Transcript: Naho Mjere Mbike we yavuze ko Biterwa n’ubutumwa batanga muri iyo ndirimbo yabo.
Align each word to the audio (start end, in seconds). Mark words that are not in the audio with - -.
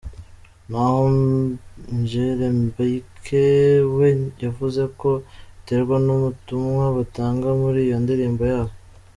Naho 0.69 1.03
Mjere 1.99 2.45
Mbike 2.63 3.45
we 3.97 4.09
yavuze 4.43 4.81
ko 4.99 5.09
Biterwa 5.53 5.95
n’ubutumwa 6.05 6.83
batanga 6.97 7.47
muri 7.61 7.79
iyo 7.87 7.97
ndirimbo 8.05 8.43
yabo. 8.53 8.73